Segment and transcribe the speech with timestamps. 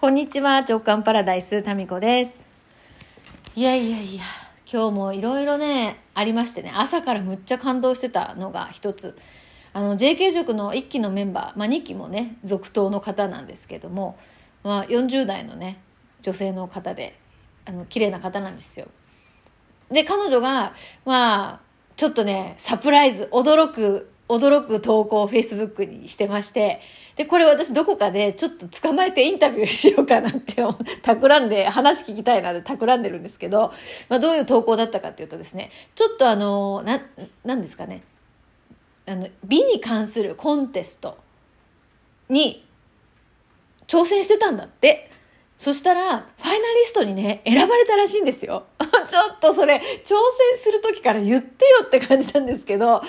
[0.00, 2.46] こんにちは、直感パラダイス、タミコです。
[3.54, 4.22] いやいやいや、
[4.64, 9.14] 今日もいろいろね、ありましてね、朝からむっちゃ感動してたのが一つ。
[9.74, 14.16] あの、JK 塾の1期のメンバー、まあ2期もね、続投の方なんですけども、
[14.62, 15.82] まあ40代のね、
[16.22, 17.18] 女性の方で、
[17.66, 18.86] あの、綺麗な方なんですよ。
[19.90, 20.72] で、彼女が、
[21.04, 21.60] まあ、
[21.96, 26.80] ちょっとね、サプライズ、驚く、驚く投稿を Facebook にしてまして、
[27.16, 30.62] で、これ私どこかでちょっと捕まえてインタビューしようかなって、
[31.02, 33.72] 企んで、話聞きたいなって企んでるんですけど、
[34.08, 37.02] まあどういう投稿だったかっていうとですね、ちょっとあの、な、
[37.44, 38.04] なんですかね、
[39.06, 41.18] あの、美に関するコンテスト
[42.28, 42.64] に
[43.88, 45.10] 挑戦してたんだって。
[45.60, 48.64] そしたら、ファイナリストにね、選ばれたらしいんですよ。
[48.80, 50.14] ちょっとそれ、挑戦
[50.58, 53.02] する時から言ってよって感じなんですけど、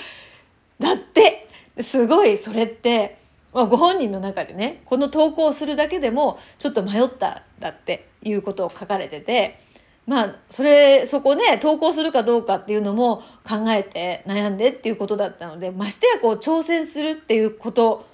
[0.81, 1.47] だって、
[1.81, 3.17] すごい、それって、
[3.53, 9.59] まあ、ご本人の中でね、この投稿をするだけでも、ちょっと迷った、だっていうことを書かれてて、
[10.07, 18.05] まあ、それ、そこね、投稿するかどうかっていうのも考えて悩んでっていうことだったので、ましてやこう、挑戦するっていうこと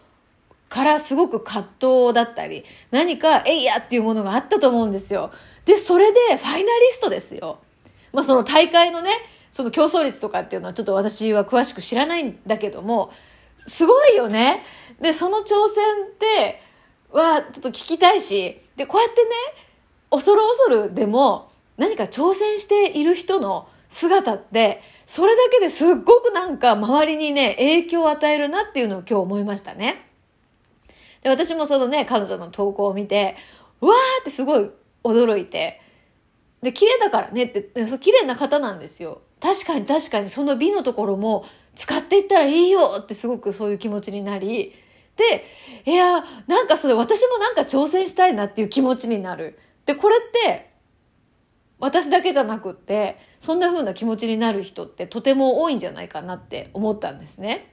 [0.69, 5.31] からすごく葛藤だったり、何か、えいやっていうものがあったと思うんですよ。
[5.65, 7.59] で、それでファイナリストですよ。
[8.11, 9.11] まあその大会のね、
[9.57, 13.11] その競争率とかっていうのはちょっと私は詳しく知らないんだけども、
[13.65, 14.61] すごいよね。
[15.01, 16.61] で、その挑戦って、
[17.11, 19.29] は、ちょっと聞きたいし、で、こうやってね、
[20.11, 30.07] 恐る恐るでも、何か挑戦している人の姿って、それだけですっごくなんか周りにね、影響を与えるなっていうのを今日思いましたね。
[31.23, 33.35] で、私もそのね、彼女の投稿を見て、
[33.81, 34.69] わーってすごい
[35.03, 35.81] 驚いて、
[36.61, 39.21] で、綺麗だからねって、そう綺麗な方なんですよ。
[39.39, 44.73] 確かに確かにその美のところも使っていったらいいよってすごくそういう気持ちになり、
[45.15, 45.45] で、
[45.85, 49.59] いや、なんかそれ私もなんか挑戦したいなっていう気持ちになる。
[49.85, 50.69] で、これって、
[51.79, 57.71] 私だけじゃなくって、そんな風な気持ちになる人ってとても多いんじゃないかなって思ったんですね。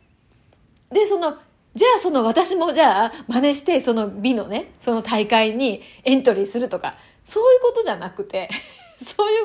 [0.90, 1.38] で、その、
[1.74, 8.48] じゃあその私もじゃあ真似してその美のね、その大会にエントリーするとか、そういうことじゃなくて、
[9.04, 9.36] そうい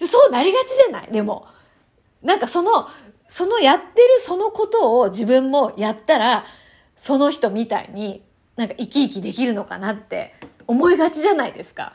[0.00, 1.08] う、そうなりがちじゃない？
[1.10, 1.46] でも。
[2.22, 2.88] なんかその、
[3.28, 6.44] そのやってるそのことを自分もやったら、
[6.96, 8.22] その人みたいに
[8.56, 10.34] なんか生き生きできるのかなって
[10.66, 11.94] 思いがちじゃないですか。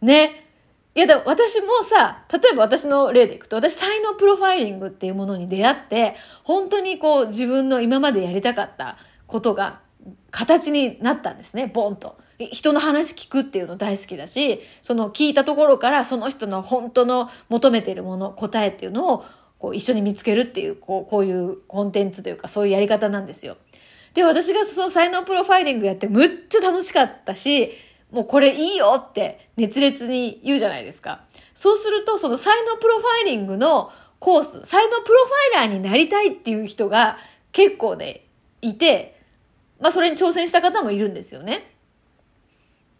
[0.00, 0.46] ね。
[0.94, 8.96] いや、でも私もさ、例えば私の例でいくと、私才能プロファイリングっていうものに出会って、本当にこう自分の今までやりたかった
[9.26, 9.80] ことが
[10.30, 12.16] 形になったんですね、ボンと。
[12.38, 19.24] 人の話聞くっていうの大好きだし、その聞いたところからその人の本当の求めているもの、答えっていうのを
[19.58, 23.56] こう一緒に見つけるっていう、こうこういうコンテンツというかそういうやり方なんですよ。
[24.14, 27.72] で、私がその才能プロファイリングやってむっちゃ楽しかったし、
[28.10, 31.22] もうこれいいよって熱烈に言うじゃないですか。
[31.54, 37.16] そうすると、その才能プロファイリングのコース、才能プロファイラーになりたいっていう人が
[37.52, 38.26] 結構ね、
[38.60, 39.18] いて、
[39.80, 41.74] まあそれに挑戦した方もいるんですよね。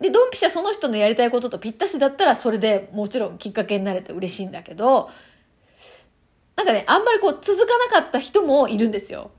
[0.02, 5.08] で、ドンピシャその人のやりたいこととぴったしだったらそれでもちろんきっかけになれて嬉しいんだけど、
[6.56, 9.30] なんかね、あんまりこう続かなかった人もいるんですよ。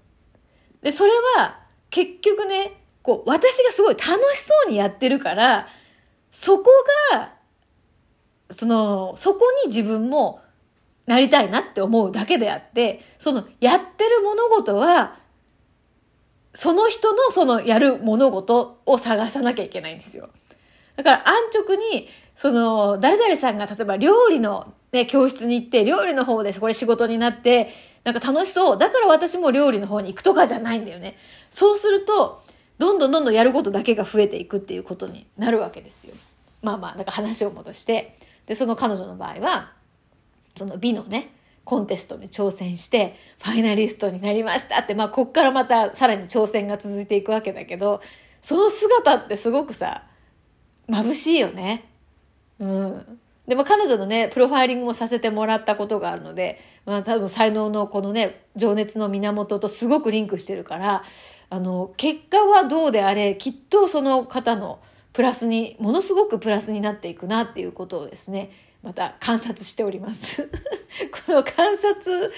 [0.81, 1.59] で、それは
[1.89, 5.67] 結局ね、こう、私がすごい楽しそうにやってるから、
[6.31, 6.71] そこ
[7.11, 7.35] が、
[8.49, 10.41] その、そこに自分も
[11.05, 15.19] なりたいなって思うだけであって、その、やってる物事は、
[16.55, 20.29] その人のそのやる物事を探さなきゃいけないんですよ。
[20.95, 27.69] だから安直に、その、誰々さんが例えば料理のね、教室に行って、料理の方でこれ仕事になって、
[28.03, 28.77] なんか楽しそう。
[28.77, 31.17] だから私も料理の方に行くとかじゃないんだよね。
[31.49, 32.43] そうすると、
[32.77, 36.13] どんどんどんどんやることだけが増えていくっていうことになるわけですよ。
[36.61, 38.17] まあまあ、だか話を戻して。
[38.45, 39.71] で、その彼女の場合は、
[40.55, 41.33] その美のね、
[41.65, 48.01] コンテストに挑戦して、ファイナリストになりましたって、まあ、こっからまたさらに挑戦が続いていくわけだけど、
[48.41, 50.03] その姿ってすごくさ、
[50.89, 51.85] 眩しいよね。
[52.59, 53.19] うん。
[53.47, 61.03] でも彼女のね、プロファイリングもさせてもらったことがあるので、まあ多分才能のこのね、情熱の源とすごくリンクしてるから、
[61.49, 64.79] あの、結果はどうであれ、きっとその方の
[65.11, 68.51] プラスに、ものすごくプラスになっていくなっていうことをですね、
[68.81, 70.49] また観察しております。
[71.27, 72.31] この観察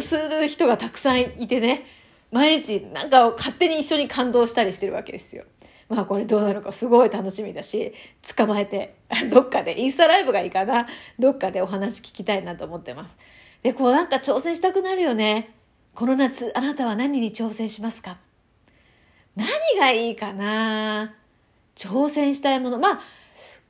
[0.00, 1.86] する人がたくさんいてね、
[2.30, 5.44] 毎日なんか勝手に一緒に感動したりしてるわけですよ。
[5.88, 7.92] まあこれどうなるかすごい楽しみだし、
[8.36, 8.96] 捕まえて、
[9.30, 10.86] どっかで、インスタライブがいいかな、
[11.18, 13.16] どっかでお話聞きたいなと思ってます。
[13.62, 15.54] で、こうなんか挑戦したくなるよね。
[15.94, 18.18] この夏、あなたは何に挑戦しますか？
[19.36, 19.48] 何
[19.78, 21.14] がいいかな？
[21.76, 22.78] 挑戦したいもの。
[22.78, 23.00] まあ、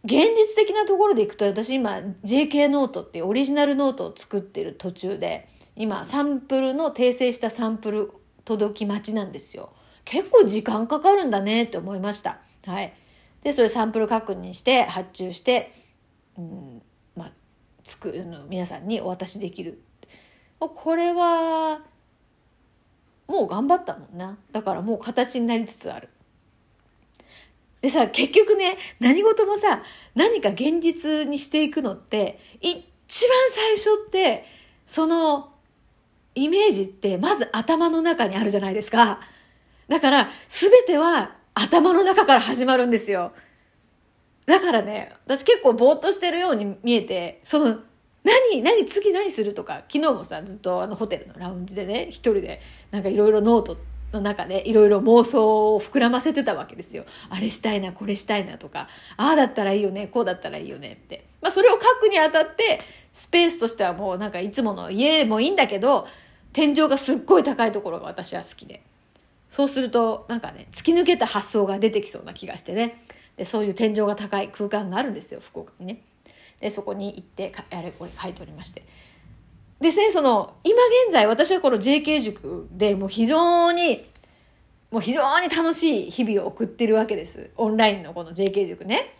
[0.04, 8.12] 現実的なところでいくと、私今 JK ノートっていうオリジナルノートを作ってる途中で、今サンプルの訂正したサンプル
[8.44, 9.72] 届き待ちなんですよ。
[10.04, 12.38] 結構時間かかるんだねって思いました。
[12.66, 12.92] はい。
[13.42, 15.72] で、それサンプル確認して発注して、
[16.36, 16.82] うん、
[17.16, 17.32] まあ、
[17.82, 18.12] つく、
[18.48, 19.82] 皆さんにお渡しできる。
[20.58, 21.82] これは、
[23.26, 24.38] もう頑張ったもんな。
[24.52, 26.08] だからもう形になりつつある。
[27.80, 29.82] でさ、結局ね、何事もさ、
[30.14, 32.82] 何か現実にしていくのって、一番
[33.50, 34.46] 最初って、
[34.86, 35.52] その、
[36.34, 39.20] イメージってまず頭の中にあるじゃないですか。
[39.88, 43.32] だから、すべては頭の中から始まるんですよ。
[44.46, 47.78] だからね、私結構ぼーっとしてるように見えて、その、
[48.24, 52.60] 何何次何するとか、昨日もさ、ずっとあのホテルのラウンジでね、一人で
[52.90, 53.76] なんかいろいろノート
[54.12, 57.04] の中でいろいろ妄想を膨らませてたわけですよ。
[57.28, 61.26] あれしたいな、これしたいなとか、ああだったらいいよね、こうだったらいいよねって。
[61.42, 62.80] まあそれを書くにあたって、
[63.12, 66.06] スペースとしてはもうなんかいつもの家もいいんだけど、
[66.52, 68.82] 天井がすっごい高いところが私は好きで。
[69.54, 73.00] そうすると、なんかね、突き抜けた発想が出てきそうな気がしてね。
[73.36, 76.00] で、そういう天井が高い空間があるんですよ、福岡にね。
[76.58, 78.82] で、そこに行って、あれこれ書いておりまして。
[79.80, 84.04] ですね、その、今現在私はこの JK 塾でもう非常に
[84.90, 87.50] もう非常に楽しい日々を送ってるわけです。
[87.56, 89.14] オンラインのこの JK 塾ね。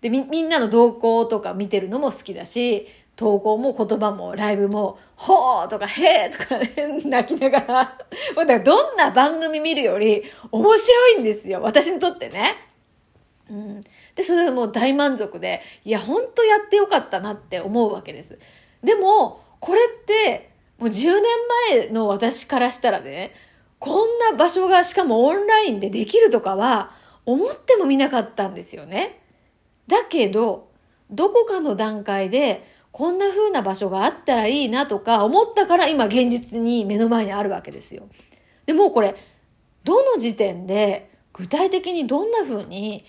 [0.00, 7.98] で、み、みんなの動向とか見てるのも好きだし、投稿も言葉もライブも、ほーとかへーとかね、泣きながら。
[8.36, 10.22] だからどんな番組見るより
[10.52, 11.60] 面白いんですよ。
[11.62, 12.54] 私にとってね。
[13.50, 13.80] うん。
[14.14, 18.38] で、それでもう大満足で、いや、ほんとやってよかったなって思うわけです。
[18.84, 21.22] でも、これって、もう10年
[21.70, 23.32] 前の私からしたらね、
[23.78, 26.92] こんな場所がしかもオンラインでできるとかは
[27.24, 29.20] 思ってもみなかったんですよね。
[29.86, 30.68] だけど、
[31.10, 38.08] どこかの段階でこんな風な場所があったらいいなとか思ったから今現実に目の前にあるわけですよ。
[38.64, 39.14] でもこれ、
[39.84, 43.04] どの時点で具体的にどんな風に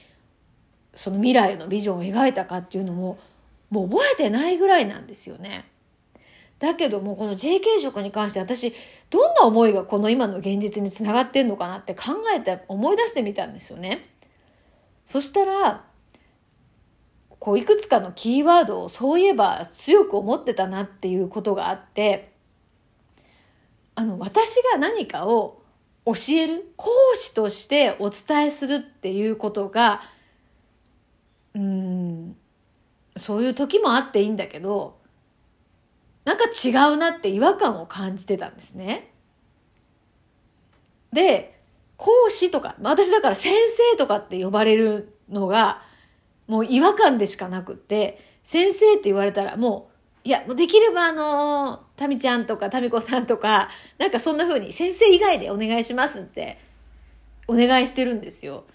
[0.94, 3.18] その未来のビジョンを描いたかっていうのも
[3.70, 5.70] もう覚えてないぐらいなんですよね。
[6.60, 8.74] だけどもこの JK 職に関して私
[9.10, 14.10] どんな思いがこの今の現実につながってんのかなって考えて思い出してみたんですよね。
[15.06, 15.86] そしたら
[17.48, 22.34] こういくつかのキーワードをそういえば強く思ってたなっていうことがあって
[23.96, 25.62] あの私が何かを
[26.04, 30.02] 教える講師としてお伝えするっていうことが
[31.56, 32.36] うん
[33.16, 34.98] そういう時もあっていいんだけど
[36.26, 39.14] なんか違うなって違和感を感じてたんですね。
[41.14, 41.58] で、
[41.96, 43.54] 講師とか、私だから先
[43.94, 45.87] 生とかって呼ばれるのが、
[46.48, 49.90] もう違和感でしかなくって、先生って言われたらも
[50.26, 56.58] う、いや、もうできればあの、タミちゃんとかタミコさんとか、なんかそんな風に先生以外でお願いしますって
[57.48, 58.66] お願いしてるんですよ。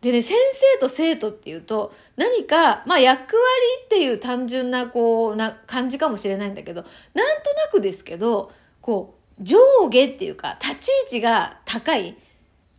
[0.00, 3.42] でね、先生と生徒っていうと、何か、まあ役割
[3.84, 6.82] っていう単純なこう、な感じかもしれないんだけど、
[7.14, 9.58] なんとなくですけど、こう、上
[9.90, 12.16] 下っていうか、立ち位置が高い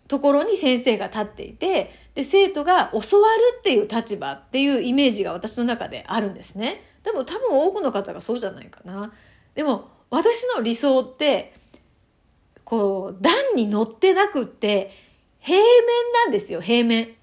[0.07, 6.81] ところに先生が立っていて、で、生徒が教わるっていう立場っていうイメージが私の中であるんですね。
[7.03, 9.13] でも多分多くの方がそうじゃないかな。
[9.53, 11.53] でも、私の理想って、
[12.63, 14.91] こう、段に乗ってなくって、
[15.39, 15.63] 平面
[16.25, 17.13] なんですよ、平面。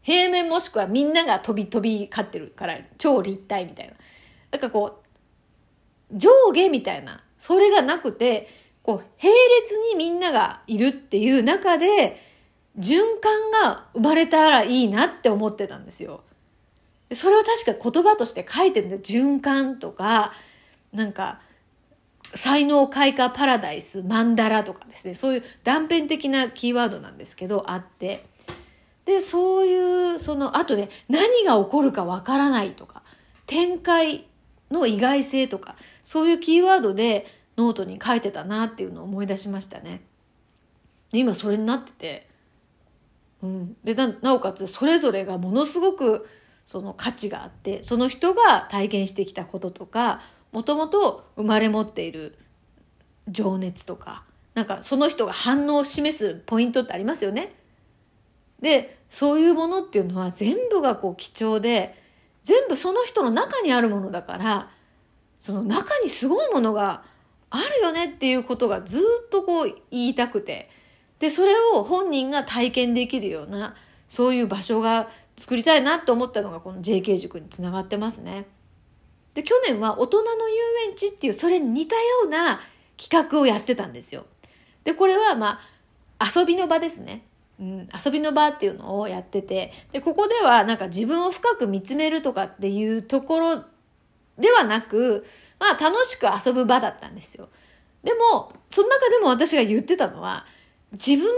[0.00, 3.92] 平面もしくはみんなが飛び飛び勝ってるから、超立体みたいな。
[4.50, 5.02] なんかこ
[6.10, 8.48] う、上下みたいな、それがなくて、
[8.82, 12.25] こう、並列にみんながいるっていう中で、
[12.78, 16.22] 循環が生まれたらいいなって思ってたんですよ。
[17.12, 19.02] それは確か言葉として書いてるんだよ。
[19.02, 20.32] 循環とか、
[20.92, 21.40] なんか、
[22.34, 28.26] 才能開花パラダイス、マンダラとかですね、そういう断片的なキーワードなんですけど、あって。
[29.04, 33.02] で、そういう、その、あとね、何が起こるかわからないとか、
[33.46, 34.26] 展開
[34.70, 40.02] の意外性とか、そういうキーワードでノートに書いてたなっていうのを思い出しましたね。
[41.12, 42.28] 今それになってて、
[43.46, 43.76] うん。
[43.84, 46.28] で、な、おかつ、それぞれがものすごく、
[46.64, 50.20] その価値があって、その人が体験してきたこととか、
[50.52, 52.36] もともと生まれ持っている
[53.28, 54.24] 情熱とか、
[54.54, 57.54] なんかその人が反応を示すポイントってありますよね。
[58.60, 61.94] で、そういうものっていうのは全部がこう貴重で、
[62.42, 64.70] 全部その人の中にあるものだから、
[65.38, 67.04] その中にすごいものが
[67.50, 70.70] あるよねっていうことがずっとこう言いたくて、
[71.18, 73.74] で、それを本人が体験できるような、
[74.08, 78.46] そういう場所が作りたいなと思ったのがこの JK 塾につながってますね。
[79.34, 80.56] で、去年は大人の遊
[80.88, 82.60] 園地っていうそれに似たような
[82.96, 84.26] 企画をやってたんですよ。
[84.84, 85.60] で、これはま
[86.18, 87.24] あ遊びの場ですね。
[87.58, 93.64] うん、遊びの場っていうのをやってて、で、ここではなんか自分を深く見つめるとかっていうところ
[94.38, 95.26] ではなく、
[95.58, 97.48] まあ楽しく遊ぶ場だったんですよ。
[98.04, 100.46] でも、その中でも私が言ってたのは、
[100.96, 101.32] 自分の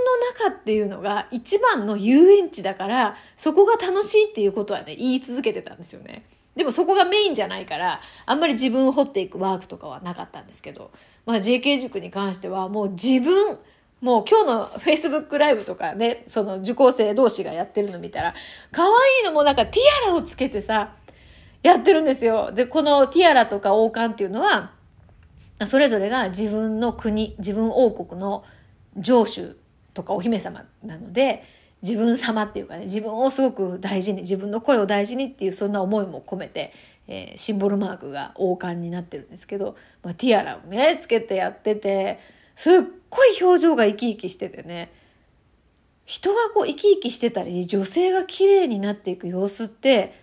[0.48, 6.24] 中っていうのが一番の遊園地だから、そこが楽しいっていうことはね、言い続けてたんですよね。
[6.56, 10.90] でもそこがメインじゃないから、あんまり自分を掘っていくワークとかはなかったんですけど、
[11.24, 13.58] まあ JK 塾に関してはもう自分、
[14.00, 18.34] もう今日の Facebook ライブとかね、その受講生同士がやってるの見たら、
[18.72, 18.90] 可愛
[19.22, 20.94] いのもなんかティアラをつけてさ、
[21.62, 22.50] やってるんですよ。
[22.52, 24.72] で、このティアラとか王冠っていうのは、
[25.66, 28.44] それぞれが自分の国、自分王国の
[29.02, 29.56] 城主
[29.94, 31.44] とかお姫様なので、
[31.82, 36.72] 自分様っていうかね、自分をすごく大事に、自分の声を大事にっていうそんな思いも込めて、
[37.06, 42.18] えー、シンボルマークが王冠になってるんですけど、まあ、ティアラをね、つけてやってて、
[42.56, 42.74] すっ
[43.10, 44.92] ごい表情が生き生きしててね、
[46.04, 50.14] 人がこう生き生きしてたり、女性が綺麗になっていく様子って、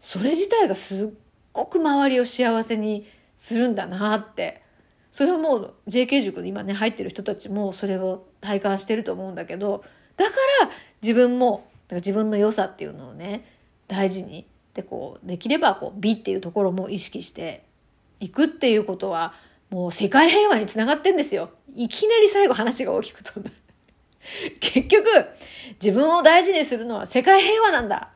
[0.00, 1.08] それ自体がすっ
[1.52, 4.62] ごく周りを幸せにするんだなって。
[5.10, 9.84] それはもう JK 塾に今ね入ってる人たちもそれを体感してると思うんだけど、
[10.16, 10.30] だか
[10.62, 10.70] ら
[11.02, 13.44] 自分も自分の良さっていうのをね、
[13.88, 14.46] 大事に。
[14.74, 17.64] で、こう、できればこう美っていうところも意識して
[18.20, 19.34] いくっていうことは、
[19.70, 21.50] もう世界平和につながってんですよ。
[21.74, 23.50] いきなり最後話が大きく飛んだ。
[24.60, 25.06] 結局、
[25.82, 28.10] 自分を大事にするのは世界平和なんだ。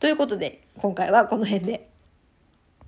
[0.00, 1.88] ということで、今回はこの辺で